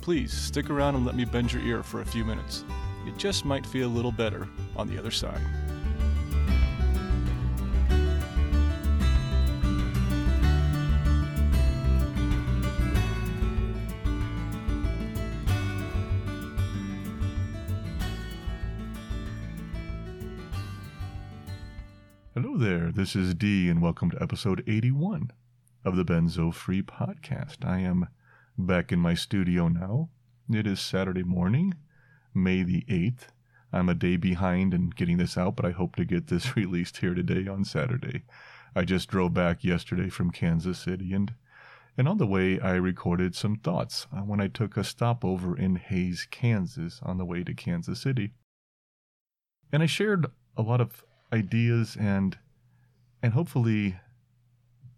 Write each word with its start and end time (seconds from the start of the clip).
Please 0.00 0.32
stick 0.32 0.70
around 0.70 0.94
and 0.94 1.04
let 1.04 1.14
me 1.14 1.26
bend 1.26 1.52
your 1.52 1.62
ear 1.62 1.82
for 1.82 2.00
a 2.00 2.06
few 2.06 2.24
minutes. 2.24 2.64
It 3.06 3.18
just 3.18 3.44
might 3.44 3.66
feel 3.66 3.86
a 3.86 3.92
little 3.92 4.12
better 4.12 4.48
on 4.74 4.88
the 4.88 4.98
other 4.98 5.10
side. 5.10 5.40
Hello 22.34 22.56
there, 22.56 22.90
this 22.90 23.14
is 23.14 23.34
D, 23.34 23.68
and 23.68 23.82
welcome 23.82 24.10
to 24.12 24.22
episode 24.22 24.64
81 24.66 25.30
of 25.84 25.96
the 25.96 26.04
Benzo 26.06 26.54
Free 26.54 26.82
Podcast. 26.82 27.66
I 27.66 27.80
am 27.80 28.08
back 28.58 28.92
in 28.92 28.98
my 28.98 29.14
studio 29.14 29.68
now. 29.68 30.08
It 30.50 30.66
is 30.66 30.80
Saturday 30.80 31.22
morning, 31.22 31.74
May 32.34 32.62
the 32.62 32.84
8th. 32.88 33.28
I'm 33.72 33.88
a 33.88 33.94
day 33.94 34.16
behind 34.16 34.74
in 34.74 34.90
getting 34.90 35.18
this 35.18 35.38
out, 35.38 35.56
but 35.56 35.64
I 35.64 35.70
hope 35.70 35.96
to 35.96 36.04
get 36.04 36.26
this 36.26 36.56
released 36.56 36.98
here 36.98 37.14
today 37.14 37.46
on 37.48 37.64
Saturday. 37.64 38.24
I 38.74 38.84
just 38.84 39.08
drove 39.08 39.34
back 39.34 39.64
yesterday 39.64 40.08
from 40.08 40.30
Kansas 40.30 40.78
City 40.78 41.12
and 41.12 41.34
and 41.98 42.08
on 42.08 42.18
the 42.18 42.26
way 42.26 42.58
I 42.60 42.76
recorded 42.76 43.34
some 43.34 43.56
thoughts 43.56 44.06
uh, 44.12 44.20
when 44.20 44.40
I 44.40 44.46
took 44.46 44.76
a 44.76 44.84
stopover 44.84 45.58
in 45.58 45.76
Hays, 45.76 46.26
Kansas 46.30 47.00
on 47.02 47.18
the 47.18 47.24
way 47.24 47.42
to 47.42 47.52
Kansas 47.52 48.00
City. 48.00 48.32
And 49.72 49.82
I 49.82 49.86
shared 49.86 50.26
a 50.56 50.62
lot 50.62 50.80
of 50.80 51.04
ideas 51.32 51.96
and 51.98 52.38
and 53.22 53.34
hopefully 53.34 53.96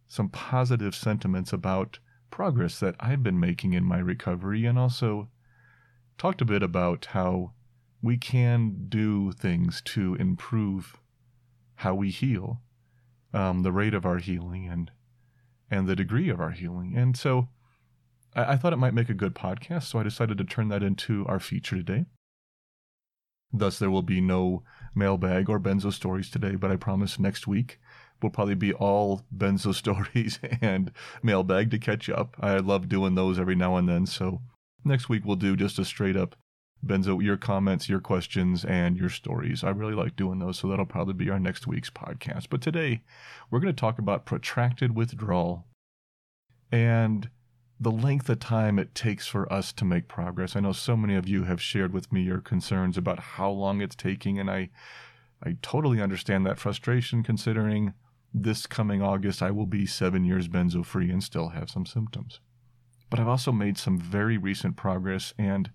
some 0.07 0.29
positive 0.29 0.95
sentiments 0.95 1.53
about 1.53 1.99
progress 2.33 2.81
that 2.81 2.97
I've 2.99 3.23
been 3.23 3.39
making 3.39 3.75
in 3.75 3.85
my 3.85 3.99
recovery 3.99 4.65
and 4.65 4.77
also 4.77 5.29
talked 6.19 6.41
a 6.41 6.47
bit 6.47 6.65
about 6.65 7.07
how 7.11 7.53
we 8.03 8.17
can 8.17 8.87
do 8.89 9.31
things 9.31 9.81
to 9.85 10.17
improve 10.17 10.97
how 11.77 11.95
we 11.95 12.11
heal, 12.11 12.61
um, 13.33 13.63
the 13.63 13.71
rate 13.71 13.95
of 13.95 14.05
our 14.05 14.19
healing 14.19 14.67
and 14.69 14.91
and 15.71 15.87
the 15.87 15.97
degree 15.97 16.29
of 16.29 16.41
our 16.41 16.51
healing. 16.51 16.97
And 16.97 17.17
so 17.17 17.49
I, 18.35 18.53
I 18.53 18.57
thought 18.57 18.73
it 18.73 18.79
might 18.79 18.95
make 18.95 19.09
a 19.09 19.15
good 19.15 19.35
podcast, 19.35 19.85
so 19.85 20.01
I 20.01 20.03
decided 20.03 20.37
to 20.39 20.45
turn 20.45 20.69
that 20.69 20.83
into 20.83 21.25
our 21.27 21.41
feature 21.41 21.77
today. 21.77 22.07
Thus, 23.53 23.79
there 23.79 23.91
will 23.91 24.03
be 24.03 24.21
no 24.21 24.65
mailbag 24.95 25.49
or 25.49 25.61
benzo 25.61 25.93
stories 25.93 26.31
today, 26.31 26.57
but 26.57 26.71
I 26.71 26.77
promise 26.77 27.19
next 27.19 27.47
week 27.47 27.79
will 28.23 28.31
probably 28.31 28.55
be 28.55 28.73
all 28.73 29.23
benzo 29.35 29.75
stories 29.83 30.39
and 30.61 30.93
mailbag 31.23 31.71
to 31.71 31.79
catch 31.79 32.09
up. 32.09 32.37
I 32.41 32.57
love 32.59 32.89
doing 32.89 33.15
those 33.15 33.39
every 33.39 33.55
now 33.55 33.77
and 33.77 33.89
then. 33.89 34.07
So 34.07 34.41
next 34.85 35.09
week 35.09 35.25
we'll 35.25 35.37
do 35.37 35.57
just 35.57 35.79
a 35.79 35.85
straight 35.85 36.17
up 36.17 36.37
benzo, 36.85 37.23
your 37.23 37.37
comments, 37.37 37.89
your 37.89 38.01
questions, 38.01 38.65
and 38.65 38.97
your 38.97 39.09
stories. 39.09 39.63
I 39.63 39.71
really 39.71 39.95
like 39.95 40.17
doing 40.17 40.41
those. 40.41 40.59
So 40.59 40.69
that'll 40.69 40.85
probably 40.85 41.15
be 41.15 41.31
our 41.31 41.39
next 41.39 41.67
week's 41.67 41.91
podcast. 41.91 42.47
But 42.51 42.61
today 42.61 43.03
we're 43.51 43.61
going 43.61 43.75
to 43.75 43.81
talk 43.81 43.99
about 43.99 44.27
protracted 44.27 44.97
withdrawal 44.97 45.67
and 46.73 47.31
the 47.79 47.91
length 47.91 48.29
of 48.29 48.39
time 48.39 48.79
it 48.79 48.95
takes 48.95 49.27
for 49.27 49.53
us 49.53 49.73
to 49.73 49.85
make 49.85 50.07
progress. 50.07 50.55
I 50.55 50.61
know 50.61 50.73
so 50.73 50.97
many 50.97 51.17
of 51.17 51.29
you 51.29 51.45
have 51.45 51.61
shared 51.61 51.93
with 51.93 52.13
me 52.13 52.23
your 52.23 52.41
concerns 52.41 52.97
about 52.97 53.19
how 53.19 53.51
long 53.51 53.81
it's 53.81 53.97
taking, 53.97 54.39
and 54.39 54.49
I 54.49 54.71
I 55.45 55.57
totally 55.63 56.01
understand 56.01 56.47
that 56.47 56.61
frustration 56.61 57.25
considering 57.25 57.95
this 58.35 58.67
coming 58.67 59.03
August 59.03 59.43
I 59.43 59.51
will 59.51 59.67
be 59.67 59.87
7 59.87 60.25
years 60.25 60.49
benzo 60.49 60.85
free 60.85 61.11
and 61.11 61.23
still 61.23 61.51
have 61.51 61.71
some 61.71 61.87
symptoms. 61.87 62.41
But 63.11 63.21
I've 63.21 63.29
also 63.29 63.53
made 63.53 63.77
some 63.77 63.99
very 63.99 64.39
recent 64.39 64.77
progress 64.77 65.35
and 65.39 65.71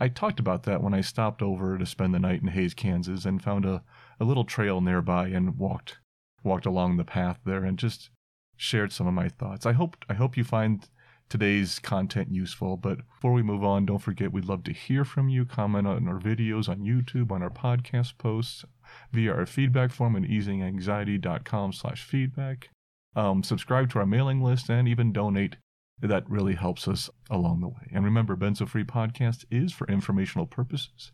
I 0.00 0.08
talked 0.08 0.40
about 0.40 0.64
that 0.64 0.82
when 0.82 0.94
I 0.94 1.00
stopped 1.00 1.42
over 1.42 1.78
to 1.78 1.86
spend 1.86 2.12
the 2.12 2.18
night 2.18 2.42
in 2.42 2.48
Hays, 2.48 2.74
Kansas 2.74 3.24
and 3.24 3.40
found 3.40 3.64
a, 3.64 3.84
a 4.18 4.24
little 4.24 4.44
trail 4.44 4.80
nearby 4.80 5.28
and 5.28 5.56
walked 5.58 5.98
walked 6.42 6.66
along 6.66 6.96
the 6.96 7.04
path 7.04 7.38
there 7.44 7.62
and 7.62 7.78
just 7.78 8.10
shared 8.56 8.92
some 8.92 9.06
of 9.06 9.14
my 9.14 9.28
thoughts. 9.28 9.64
I 9.64 9.72
hope 9.72 9.96
I 10.08 10.14
hope 10.14 10.36
you 10.36 10.42
find 10.42 10.88
today's 11.28 11.78
content 11.78 12.30
useful. 12.30 12.76
But 12.76 12.98
before 13.08 13.32
we 13.32 13.42
move 13.42 13.64
on, 13.64 13.86
don't 13.86 13.98
forget 13.98 14.32
we'd 14.32 14.44
love 14.44 14.64
to 14.64 14.72
hear 14.72 15.04
from 15.04 15.28
you. 15.28 15.44
Comment 15.44 15.86
on 15.86 16.08
our 16.08 16.18
videos 16.18 16.68
on 16.68 16.80
YouTube, 16.80 17.30
on 17.30 17.42
our 17.42 17.50
podcast 17.50 18.18
posts, 18.18 18.64
via 19.12 19.32
our 19.32 19.46
feedback 19.46 19.92
form 19.92 20.16
at 20.16 20.22
easinganxiety.com 20.22 21.72
slash 21.72 22.02
feedback. 22.02 22.70
Um, 23.14 23.42
subscribe 23.42 23.90
to 23.90 23.98
our 23.98 24.06
mailing 24.06 24.42
list 24.42 24.68
and 24.68 24.88
even 24.88 25.12
donate. 25.12 25.56
That 26.00 26.28
really 26.28 26.54
helps 26.54 26.88
us 26.88 27.08
along 27.30 27.60
the 27.60 27.68
way. 27.68 27.90
And 27.92 28.04
remember, 28.04 28.36
Benzo 28.36 28.68
Free 28.68 28.84
Podcast 28.84 29.44
is 29.50 29.72
for 29.72 29.86
informational 29.86 30.46
purposes 30.46 31.12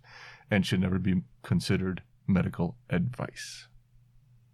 and 0.50 0.64
should 0.64 0.80
never 0.80 0.98
be 0.98 1.22
considered 1.42 2.02
medical 2.26 2.76
advice. 2.88 3.68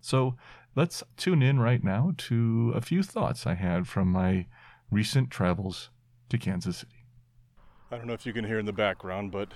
So 0.00 0.36
let's 0.75 1.03
tune 1.16 1.42
in 1.42 1.60
right 1.60 1.82
now 1.82 2.12
to 2.19 2.72
a 2.75 2.81
few 2.81 3.03
thoughts 3.03 3.47
I 3.47 3.54
had 3.54 3.86
from 3.86 4.09
my 4.09 4.47
recent 4.94 5.28
travels 5.28 5.91
to 6.28 6.38
Kansas 6.38 6.78
City. 6.78 7.05
I 7.91 7.97
don't 7.97 8.06
know 8.06 8.12
if 8.12 8.25
you 8.25 8.32
can 8.32 8.44
hear 8.44 8.60
in 8.60 8.66
the 8.66 8.72
background, 8.72 9.32
but 9.32 9.49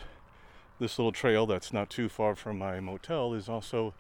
this 0.81 0.99
little 0.99 1.13
trail 1.13 1.47
that's 1.47 1.73
not 1.73 1.89
too 1.89 2.09
far 2.09 2.35
from 2.35 2.59
my 2.59 2.81
motel 2.81 3.33
is 3.35 3.49
also 3.49 3.95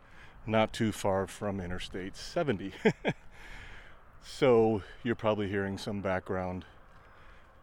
not 0.46 0.72
too 0.72 0.90
far 0.90 1.28
from 1.28 1.60
Interstate 1.60 2.16
70. 2.16 2.72
so 4.22 4.82
you're 5.04 5.14
probably 5.14 5.48
hearing 5.48 5.78
some 5.78 6.00
background 6.00 6.64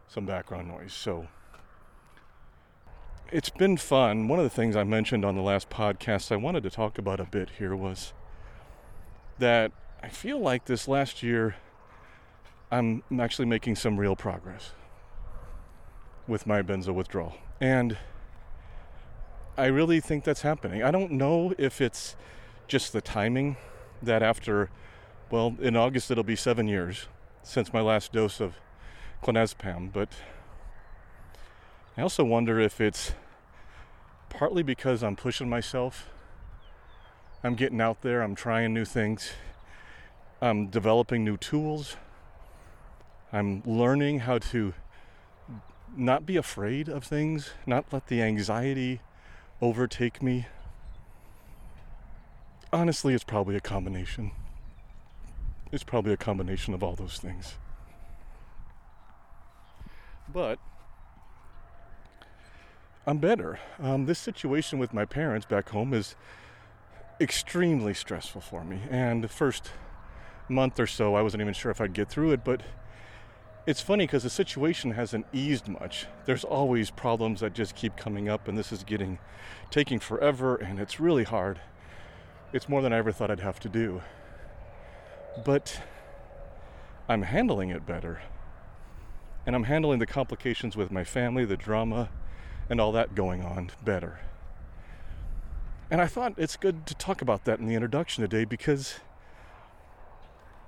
some 0.08 0.26
background 0.26 0.68
noise. 0.70 0.94
So 0.94 1.28
it's 3.30 3.50
been 3.50 3.76
fun. 3.76 4.30
One 4.30 4.40
of 4.40 4.46
the 4.46 4.50
things 4.50 4.78
I 4.78 4.86
mentioned 4.86 5.26
on 5.26 5.36
the 5.36 5.42
last 5.42 5.70
podcast 5.70 6.32
I 6.32 6.38
wanted 6.38 6.64
to 6.64 6.70
talk 6.70 6.98
about 6.98 7.20
a 7.20 7.26
bit 7.26 7.50
here 7.58 7.76
was 7.76 8.14
that 9.40 9.74
I 10.02 10.08
feel 10.08 10.40
like 10.40 10.66
this 10.66 10.88
last 10.88 11.24
year 11.24 11.56
I'm 12.76 13.04
actually 13.22 13.46
making 13.46 13.78
some 13.78 13.98
real 13.98 14.18
progress 14.18 14.74
with 16.28 16.46
my 16.46 16.62
benzo 16.62 16.94
withdrawal. 16.94 17.34
And 17.62 17.98
I 19.58 19.68
really 19.68 20.02
think 20.02 20.26
that's 20.26 20.42
happening. 20.42 20.84
I 20.84 20.92
don't 20.92 21.14
know 21.14 21.54
if 21.58 21.80
it's 21.80 22.18
just 22.68 22.92
the 22.92 23.00
timing 23.00 23.56
that 24.04 24.22
after, 24.22 24.70
well, 25.32 25.56
in 25.62 25.78
August 25.78 26.12
it'll 26.12 26.26
be 26.26 26.36
seven 26.36 26.68
years 26.68 27.08
since 27.44 27.72
my 27.72 27.80
last 27.80 28.12
dose 28.12 28.42
of 28.42 28.56
clonazepam, 29.24 29.94
but 29.94 30.10
I 31.96 32.02
also 32.02 32.26
wonder 32.26 32.60
if 32.60 32.82
it's 32.82 33.14
partly 34.28 34.64
because 34.64 35.02
I'm 35.02 35.16
pushing 35.16 35.50
myself. 35.50 36.10
I'm 37.42 37.56
getting 37.56 37.80
out 37.80 38.02
there, 38.02 38.22
I'm 38.22 38.36
trying 38.36 38.74
new 38.74 38.84
things, 38.84 39.32
I'm 40.42 40.68
developing 40.68 41.24
new 41.24 41.38
tools 41.38 41.96
I'm 43.36 43.62
learning 43.66 44.20
how 44.20 44.38
to 44.38 44.74
not 45.94 46.26
be 46.26 46.38
afraid 46.38 46.88
of 46.88 47.04
things, 47.04 47.50
not 47.66 47.92
let 47.92 48.08
the 48.08 48.22
anxiety 48.22 49.02
overtake 49.62 50.24
me. 50.24 50.48
Honestly, 52.72 53.14
it's 53.14 53.26
probably 53.26 53.58
a 53.58 53.60
combination. 53.60 54.32
It's 55.70 55.84
probably 55.84 56.14
a 56.14 56.18
combination 56.18 56.74
of 56.74 56.82
all 56.82 56.96
those 56.96 57.18
things. 57.18 57.56
But 60.32 60.58
I'm 63.06 63.18
better. 63.18 63.60
Um, 63.82 64.06
this 64.06 64.18
situation 64.18 64.80
with 64.80 64.94
my 64.94 65.04
parents 65.04 65.46
back 65.46 65.68
home 65.68 65.94
is 65.94 66.16
extremely 67.20 67.94
stressful 67.94 68.40
for 68.40 68.64
me. 68.64 68.80
And 68.90 69.22
the 69.22 69.28
first 69.28 69.72
month 70.48 70.80
or 70.80 70.88
so, 70.88 71.16
I 71.16 71.22
wasn't 71.22 71.42
even 71.42 71.54
sure 71.54 71.70
if 71.70 71.82
I'd 71.82 71.92
get 71.92 72.08
through 72.08 72.32
it, 72.32 72.46
but 72.46 72.62
it's 73.66 73.82
funny 73.82 74.06
because 74.06 74.24
the 74.24 74.30
situation 74.30 74.92
hasn't 74.92 75.26
eased 75.34 75.68
much. 75.68 76.06
There's 76.26 76.44
always 76.44 76.92
problems 76.92 77.40
that 77.40 77.54
just 77.54 77.76
keep 77.76 77.98
coming 77.98 78.30
up, 78.30 78.48
and 78.48 78.58
this 78.58 78.72
is 78.72 78.84
getting 78.84 79.18
taking 79.72 80.00
forever, 80.00 80.56
and 80.56 80.80
it's 80.80 81.00
really 81.00 81.24
hard. 81.24 81.60
It's 82.54 82.70
more 82.70 82.82
than 82.82 82.94
I 82.94 82.98
ever 82.98 83.12
thought 83.12 83.32
I'd 83.32 83.40
have 83.40 83.60
to 83.62 83.70
do. 83.70 84.02
But 85.44 85.82
I'm 87.10 87.24
handling 87.24 87.70
it 87.70 87.86
better. 87.86 88.22
And 89.46 89.56
I'm 89.56 89.64
handling 89.64 90.00
the 90.00 90.06
complications 90.06 90.76
with 90.76 90.92
my 90.92 91.04
family, 91.04 91.46
the 91.46 91.58
drama, 91.58 92.10
and 92.70 92.80
all 92.80 92.92
that 92.94 93.14
going 93.14 93.44
on 93.44 93.72
better. 93.84 94.20
And 95.92 96.02
I 96.02 96.08
thought 96.08 96.34
it's 96.38 96.56
good 96.56 96.88
to 96.88 96.96
talk 96.96 97.22
about 97.22 97.46
that 97.46 97.60
in 97.60 97.68
the 97.68 97.76
introduction 97.76 98.22
today 98.22 98.44
because 98.44 99.00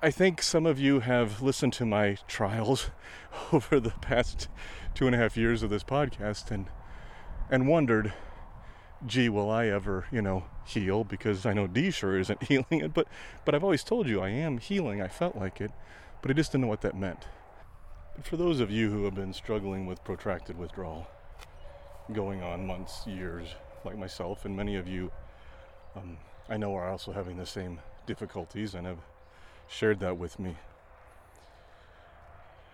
I 0.07 0.09
think 0.09 0.41
some 0.41 0.65
of 0.65 0.79
you 0.79 1.01
have 1.01 1.41
listened 1.41 1.73
to 1.73 1.85
my 1.85 2.17
trials 2.29 2.91
over 3.51 3.77
the 3.77 3.89
past 3.89 4.47
two 4.95 5.05
and 5.05 5.13
a 5.13 5.17
half 5.17 5.35
years 5.35 5.63
of 5.63 5.69
this 5.69 5.83
podcast 5.83 6.49
and 6.49 6.67
and 7.51 7.67
wondered, 7.67 8.13
gee, 9.05 9.27
will 9.27 9.51
I 9.51 9.67
ever, 9.67 10.05
you 10.09 10.21
know, 10.21 10.45
heal? 10.65 11.03
Because 11.03 11.45
I 11.45 11.51
know 11.51 11.67
D 11.67 11.91
sure 11.91 12.17
isn't 12.17 12.41
healing 12.47 12.79
it, 12.79 12.93
but 12.93 13.09
but 13.43 13.53
I've 13.53 13.65
always 13.65 13.83
told 13.83 14.07
you 14.07 14.21
I 14.21 14.29
am 14.29 14.59
healing. 14.59 15.01
I 15.01 15.09
felt 15.09 15.35
like 15.35 15.59
it, 15.59 15.71
but 16.21 16.31
I 16.31 16.33
just 16.33 16.53
didn't 16.53 16.61
know 16.61 16.67
what 16.67 16.83
that 16.83 16.95
meant. 16.95 17.27
For 18.23 18.37
those 18.37 18.61
of 18.61 18.71
you 18.71 18.89
who 18.89 19.03
have 19.03 19.15
been 19.15 19.33
struggling 19.33 19.87
with 19.87 20.05
protracted 20.05 20.57
withdrawal, 20.57 21.05
going 22.13 22.41
on 22.41 22.65
months, 22.65 23.05
years, 23.05 23.49
like 23.83 23.97
myself, 23.97 24.45
and 24.45 24.55
many 24.55 24.77
of 24.77 24.87
you, 24.87 25.11
um, 25.97 26.15
I 26.47 26.55
know 26.55 26.73
are 26.75 26.89
also 26.89 27.11
having 27.11 27.35
the 27.35 27.45
same 27.45 27.81
difficulties 28.05 28.73
and 28.73 28.87
have 28.87 28.99
shared 29.67 29.99
that 29.99 30.17
with 30.17 30.39
me. 30.39 30.57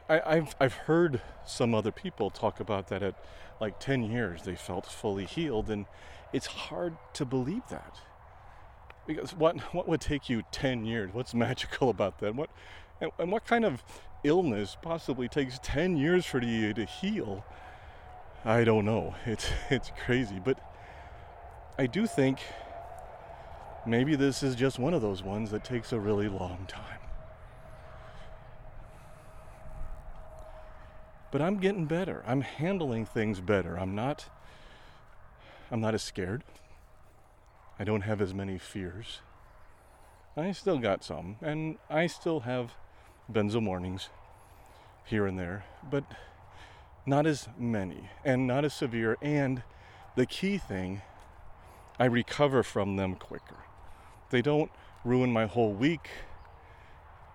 I, 0.09 0.35
have 0.35 0.55
I've 0.59 0.73
heard 0.73 1.21
some 1.45 1.73
other 1.73 1.91
people 1.91 2.29
talk 2.29 2.59
about 2.59 2.87
that 2.89 3.01
at 3.01 3.15
like 3.59 3.79
10 3.79 4.03
years 4.03 4.43
they 4.43 4.55
felt 4.55 4.85
fully 4.85 5.25
healed, 5.25 5.69
and 5.69 5.85
it's 6.31 6.45
hard 6.45 6.97
to 7.13 7.25
believe 7.25 7.63
that. 7.69 7.99
Because 9.07 9.33
what 9.33 9.59
what 9.73 9.87
would 9.87 10.01
take 10.01 10.29
you 10.29 10.43
10 10.51 10.85
years? 10.85 11.11
What's 11.13 11.33
magical 11.45 11.89
about 11.89 12.19
that? 12.19 12.35
What 12.35 12.49
and, 13.01 13.11
and 13.17 13.31
what 13.31 13.45
kind 13.45 13.65
of 13.65 13.83
illness 14.23 14.77
possibly 14.81 15.27
takes 15.27 15.59
10 15.63 15.97
years 15.97 16.25
for 16.25 16.41
you 16.41 16.73
to 16.73 16.85
heal? 16.85 17.45
I 18.45 18.63
don't 18.63 18.85
know. 18.85 19.15
It's 19.25 19.49
it's 19.69 19.91
crazy, 20.05 20.39
but 20.43 20.59
I 21.77 21.87
do 21.87 22.05
think 22.05 22.39
maybe 23.85 24.15
this 24.15 24.43
is 24.43 24.55
just 24.55 24.79
one 24.79 24.93
of 24.93 25.01
those 25.01 25.23
ones 25.23 25.51
that 25.51 25.63
takes 25.63 25.91
a 25.91 25.99
really 25.99 26.27
long 26.27 26.65
time. 26.67 26.99
But 31.31 31.41
I'm 31.41 31.57
getting 31.57 31.85
better. 31.85 32.23
I'm 32.27 32.41
handling 32.41 33.05
things 33.05 33.41
better. 33.41 33.77
I'm 33.77 33.95
not 33.95 34.29
I'm 35.71 35.81
not 35.81 35.95
as 35.95 36.03
scared. 36.03 36.43
I 37.79 37.83
don't 37.83 38.01
have 38.01 38.21
as 38.21 38.33
many 38.33 38.59
fears. 38.59 39.21
I 40.37 40.51
still 40.51 40.77
got 40.77 41.03
some 41.03 41.37
and 41.41 41.77
I 41.89 42.05
still 42.07 42.41
have 42.41 42.73
benzo 43.31 43.61
mornings 43.61 44.09
here 45.05 45.25
and 45.25 45.39
there, 45.39 45.65
but 45.89 46.03
not 47.05 47.25
as 47.25 47.49
many 47.57 48.09
and 48.23 48.45
not 48.45 48.63
as 48.63 48.73
severe 48.73 49.17
and 49.21 49.63
the 50.15 50.27
key 50.27 50.57
thing 50.59 51.01
I 51.99 52.05
recover 52.05 52.61
from 52.61 52.95
them 52.95 53.15
quicker. 53.15 53.57
They 54.33 54.41
don't 54.41 54.71
ruin 55.05 55.31
my 55.31 55.45
whole 55.45 55.71
week 55.71 56.09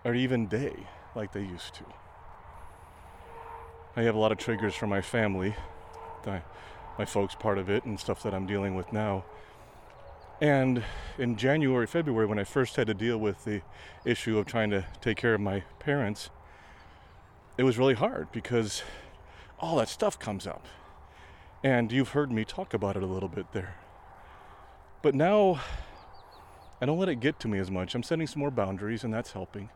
or 0.05 0.17
even 0.17 0.49
day 0.49 0.75
like 1.15 1.33
they 1.33 1.43
used 1.43 1.75
to. 1.75 1.85
I 3.95 4.03
have 4.03 4.17
a 4.17 4.19
lot 4.19 4.33
of 4.33 4.39
triggers 4.39 4.75
from 4.75 4.91
my 4.91 5.01
family, 5.01 5.55
my 6.27 7.05
folks 7.05 7.37
part 7.37 7.57
of 7.57 7.71
it, 7.71 7.85
and 7.85 8.01
stuff 8.01 8.25
that 8.25 8.35
I'm 8.35 8.49
dealing 8.49 8.75
with 8.75 8.93
now. 8.93 9.25
And 10.41 10.83
in 11.19 11.37
January, 11.37 11.87
February, 11.87 12.27
when 12.27 12.41
I 12.41 12.43
first 12.43 12.75
had 12.75 12.89
to 12.89 12.95
deal 12.95 13.17
with 13.17 13.45
the 13.45 13.63
issue 14.05 14.37
of 14.37 14.47
trying 14.47 14.71
to 14.71 14.85
take 15.01 15.19
care 15.19 15.35
of 15.35 15.41
my 15.41 15.63
parents, 15.79 16.31
it 17.57 17.63
was 17.63 17.79
really 17.79 17.95
hard 17.95 18.33
because 18.33 18.83
all 19.61 19.77
that 19.77 19.89
stuff 19.89 20.19
comes 20.19 20.49
up. 20.49 20.67
And 21.63 21.93
you've 21.93 22.09
heard 22.09 22.33
me 22.33 22.45
talk 22.45 22.75
about 22.75 22.97
it 22.97 23.05
a 23.05 23.07
little 23.07 23.29
bit 23.29 23.53
there. 23.53 23.77
But 25.01 25.15
now 25.15 25.61
I 26.81 26.87
don't 26.87 26.99
let 26.99 27.09
it 27.09 27.17
get 27.17 27.41
to 27.41 27.49
me 27.49 27.59
as 27.59 27.71
much. 27.71 27.95
I'm 27.95 28.03
setting 28.03 28.27
some 28.27 28.41
more 28.41 28.51
boundaries, 28.51 29.03
and 29.03 29.13
that's 29.13 29.33
helping. 29.33 29.69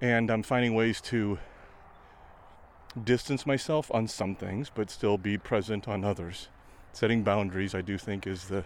And 0.00 0.30
I'm 0.30 0.42
finding 0.42 0.74
ways 0.74 1.00
to 1.02 1.38
distance 3.02 3.46
myself 3.46 3.90
on 3.92 4.08
some 4.08 4.34
things, 4.34 4.70
but 4.74 4.90
still 4.90 5.18
be 5.18 5.36
present 5.36 5.86
on 5.86 6.04
others. 6.04 6.48
Setting 6.92 7.22
boundaries, 7.22 7.74
I 7.74 7.82
do 7.82 7.98
think, 7.98 8.26
is 8.26 8.44
the 8.46 8.64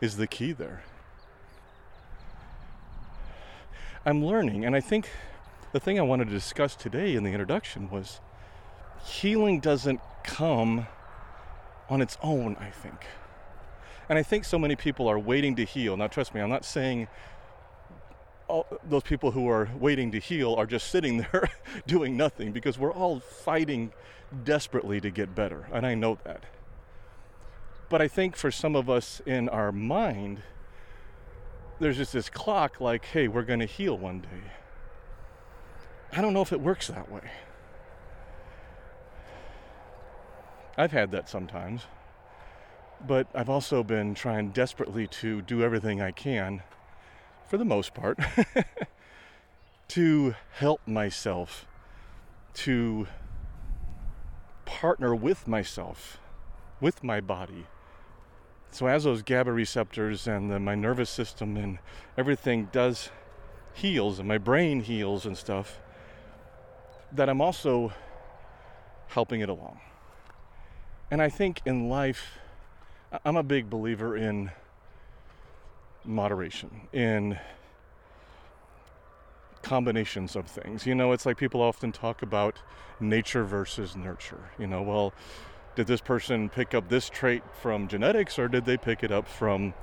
is 0.00 0.16
the 0.16 0.26
key 0.26 0.52
there. 0.52 0.82
I'm 4.06 4.24
learning, 4.24 4.64
and 4.64 4.76
I 4.76 4.80
think 4.80 5.08
the 5.72 5.80
thing 5.80 5.98
I 5.98 6.02
wanted 6.02 6.26
to 6.26 6.30
discuss 6.30 6.76
today 6.76 7.16
in 7.16 7.24
the 7.24 7.30
introduction 7.30 7.90
was 7.90 8.20
healing 9.04 9.60
doesn't 9.60 10.00
come 10.22 10.86
on 11.88 12.02
its 12.02 12.18
own, 12.22 12.56
I 12.60 12.70
think. 12.70 13.06
And 14.08 14.18
I 14.18 14.22
think 14.22 14.44
so 14.44 14.58
many 14.58 14.76
people 14.76 15.08
are 15.08 15.18
waiting 15.18 15.56
to 15.56 15.64
heal. 15.64 15.96
Now, 15.96 16.06
trust 16.06 16.34
me, 16.34 16.40
I'm 16.40 16.50
not 16.50 16.64
saying 16.64 17.08
all 18.48 18.66
those 18.84 19.02
people 19.02 19.30
who 19.30 19.48
are 19.48 19.70
waiting 19.78 20.12
to 20.12 20.18
heal 20.18 20.54
are 20.54 20.66
just 20.66 20.88
sitting 20.90 21.18
there 21.32 21.50
doing 21.86 22.16
nothing 22.16 22.52
because 22.52 22.78
we're 22.78 22.92
all 22.92 23.20
fighting 23.20 23.92
desperately 24.44 25.00
to 25.00 25.10
get 25.10 25.34
better. 25.34 25.66
And 25.72 25.86
I 25.86 25.94
know 25.94 26.18
that. 26.24 26.44
But 27.88 28.02
I 28.02 28.08
think 28.08 28.36
for 28.36 28.50
some 28.50 28.76
of 28.76 28.90
us 28.90 29.20
in 29.24 29.48
our 29.48 29.70
mind, 29.70 30.42
there's 31.80 31.96
just 31.96 32.12
this 32.12 32.28
clock 32.28 32.80
like, 32.80 33.04
hey, 33.06 33.28
we're 33.28 33.42
going 33.42 33.60
to 33.60 33.66
heal 33.66 33.96
one 33.96 34.20
day. 34.20 34.52
I 36.12 36.20
don't 36.20 36.32
know 36.32 36.42
if 36.42 36.52
it 36.52 36.60
works 36.60 36.88
that 36.88 37.10
way. 37.10 37.30
I've 40.76 40.92
had 40.92 41.10
that 41.12 41.28
sometimes. 41.28 41.82
But 43.06 43.26
I've 43.34 43.48
also 43.48 43.82
been 43.82 44.14
trying 44.14 44.50
desperately 44.50 45.06
to 45.08 45.42
do 45.42 45.62
everything 45.62 46.00
I 46.00 46.10
can, 46.10 46.62
for 47.46 47.58
the 47.58 47.64
most 47.64 47.94
part, 47.94 48.18
to 49.88 50.34
help 50.52 50.80
myself, 50.86 51.66
to 52.54 53.06
partner 54.64 55.14
with 55.14 55.46
myself, 55.46 56.18
with 56.80 57.04
my 57.04 57.20
body. 57.20 57.66
So 58.70 58.86
as 58.86 59.04
those 59.04 59.22
GABA 59.22 59.52
receptors 59.52 60.26
and 60.26 60.50
the, 60.50 60.58
my 60.58 60.74
nervous 60.74 61.10
system 61.10 61.56
and 61.56 61.78
everything 62.18 62.68
does 62.72 63.10
heals 63.72 64.18
and 64.18 64.26
my 64.26 64.38
brain 64.38 64.80
heals 64.80 65.26
and 65.26 65.36
stuff, 65.36 65.80
that 67.12 67.28
I'm 67.28 67.40
also 67.40 67.92
helping 69.08 69.40
it 69.40 69.48
along. 69.48 69.80
And 71.10 71.22
I 71.22 71.28
think 71.28 71.60
in 71.64 71.88
life, 71.88 72.38
I'm 73.24 73.36
a 73.36 73.42
big 73.42 73.68
believer 73.68 74.16
in 74.16 74.50
moderation, 76.04 76.88
in 76.92 77.38
combinations 79.62 80.36
of 80.36 80.46
things. 80.46 80.86
You 80.86 80.94
know, 80.94 81.12
it's 81.12 81.26
like 81.26 81.36
people 81.36 81.60
often 81.60 81.92
talk 81.92 82.22
about 82.22 82.58
nature 83.00 83.44
versus 83.44 83.94
nurture. 83.94 84.50
You 84.58 84.66
know, 84.66 84.82
well, 84.82 85.12
did 85.76 85.86
this 85.86 86.00
person 86.00 86.48
pick 86.48 86.74
up 86.74 86.88
this 86.88 87.08
trait 87.08 87.42
from 87.60 87.88
genetics 87.88 88.38
or 88.38 88.48
did 88.48 88.64
they 88.64 88.76
pick 88.76 89.02
it 89.02 89.12
up 89.12 89.28
from 89.28 89.74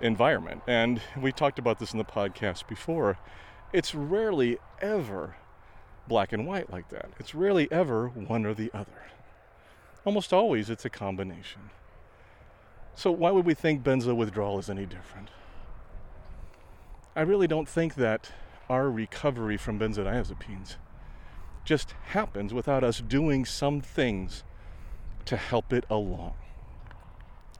environment? 0.00 0.62
And 0.66 1.00
we 1.20 1.32
talked 1.32 1.58
about 1.58 1.78
this 1.78 1.92
in 1.92 1.98
the 1.98 2.04
podcast 2.04 2.66
before. 2.66 3.18
It's 3.72 3.94
rarely 3.94 4.58
ever 4.80 5.36
black 6.08 6.32
and 6.32 6.46
white 6.46 6.70
like 6.70 6.88
that. 6.90 7.10
It's 7.18 7.34
rarely 7.34 7.70
ever 7.70 8.08
one 8.08 8.46
or 8.46 8.54
the 8.54 8.70
other. 8.72 9.06
Almost 10.04 10.32
always 10.32 10.70
it's 10.70 10.84
a 10.84 10.90
combination. 10.90 11.70
So, 12.98 13.12
why 13.12 13.30
would 13.30 13.44
we 13.44 13.52
think 13.52 13.84
benzo 13.84 14.16
withdrawal 14.16 14.58
is 14.58 14.70
any 14.70 14.86
different? 14.86 15.28
I 17.14 17.20
really 17.20 17.46
don't 17.46 17.68
think 17.68 17.94
that 17.96 18.32
our 18.70 18.90
recovery 18.90 19.58
from 19.58 19.78
benzodiazepines 19.78 20.76
just 21.66 21.94
happens 22.06 22.54
without 22.54 22.82
us 22.82 23.02
doing 23.02 23.44
some 23.44 23.82
things 23.82 24.44
to 25.26 25.36
help 25.36 25.74
it 25.74 25.84
along. 25.90 26.34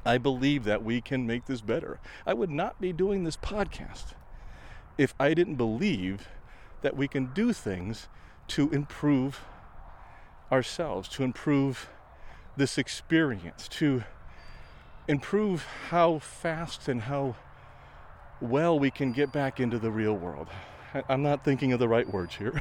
I 0.06 0.16
believe 0.16 0.64
that 0.64 0.82
we 0.82 1.02
can 1.02 1.26
make 1.26 1.44
this 1.44 1.60
better. 1.60 2.00
I 2.26 2.32
would 2.32 2.50
not 2.50 2.80
be 2.80 2.94
doing 2.94 3.24
this 3.24 3.36
podcast 3.36 4.14
if 4.96 5.14
I 5.20 5.34
didn't 5.34 5.56
believe 5.56 6.28
that 6.80 6.96
we 6.96 7.08
can 7.08 7.26
do 7.34 7.52
things 7.52 8.08
to 8.48 8.70
improve 8.70 9.44
ourselves, 10.50 11.10
to 11.10 11.24
improve 11.24 11.90
this 12.56 12.78
experience, 12.78 13.68
to 13.68 14.04
improve 15.08 15.64
how 15.90 16.18
fast 16.20 16.88
and 16.88 17.02
how 17.02 17.36
well 18.40 18.78
we 18.78 18.90
can 18.90 19.12
get 19.12 19.32
back 19.32 19.60
into 19.60 19.78
the 19.78 19.90
real 19.90 20.14
world. 20.14 20.48
I'm 21.08 21.22
not 21.22 21.44
thinking 21.44 21.72
of 21.72 21.80
the 21.80 21.88
right 21.88 22.08
words 22.12 22.36
here. 22.36 22.60